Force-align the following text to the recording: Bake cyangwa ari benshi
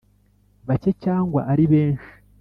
Bake 0.67 0.91
cyangwa 1.03 1.41
ari 1.51 1.65
benshi 1.71 2.11